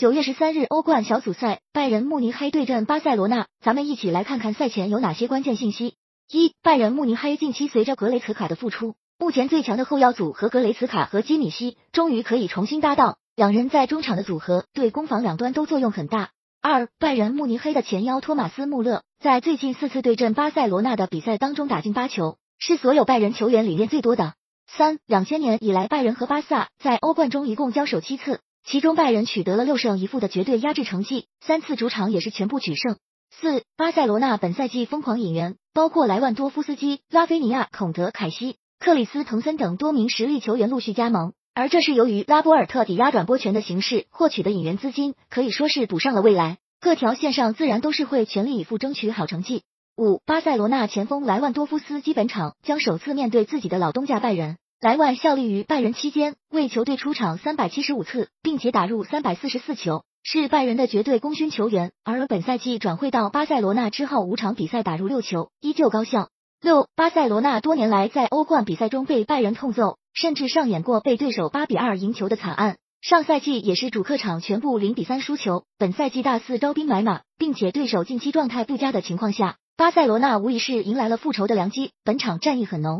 [0.00, 3.48] 九月十三日，欧冠小组赛，拜仁慕尼黑对阵巴塞罗那。
[3.60, 5.94] 咱们一起来看看赛前有哪些关键信息。
[6.32, 16.30] 一、拜仁慕尼黑近期随着格雷茨卡的复出，目前最强的后腰组合格雷茨卡和基米希终于可以重新搭档，两人在中场的组合对攻防两端都作用很大。
[16.62, 24.32] 二、拜仁慕尼黑的前腰托马斯穆勒在最近四次对阵巴塞罗那的比赛当中打进八球，是所有拜仁球员里面最多的。
[24.66, 28.40] 三、两千年以来，拜仁和巴萨在欧冠中一共交手七次。
[28.64, 32.96] 其中拜仁取得了六胜一负的绝对压制成绩，三次主场也是全部取胜。
[33.30, 46.58] 四，巴塞罗那本赛季疯狂引援，包括莱万多夫斯基、拉菲尼亚、孔德凯西、克里斯滕森等多名实力球员陆续加盟，而这是由于拉波尔特抵押转播权的形式获取的引援资金，可以说是赌上了未来。
[46.80, 49.62] 各条线上自然都是会全力以赴争取好成绩。
[49.96, 54.56] 五，巴塞罗那前锋莱万多夫斯基本场将首次面对自己的老东家拜仁。
[54.80, 61.92] 莱万效力于拜仁期间，为球队出场三百七十五次，并且打入三百四十四球，是拜仁的绝对功勋球员。
[62.02, 66.30] 而本赛季转会到巴塞罗那之后，五场比赛打入六球，依旧高效。
[66.62, 72.78] 六，巴塞罗那多年来在欧冠比赛中被拜仁痛揍，甚至上演过被对手八比二赢球的惨案。
[73.02, 81.90] 上赛季也是主客场全部零比三输球，本赛季大肆招兵买马，并且对手近期状态不佳的情况下，巴塞罗那无疑是迎来了复仇的良机。
[82.02, 82.98] 本场战意很浓。